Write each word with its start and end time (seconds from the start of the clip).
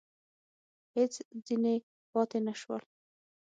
هېڅ 0.95 1.13
ځني 1.47 1.75
پاته 2.11 2.37
نه 2.45 2.53
شول! 2.61 2.81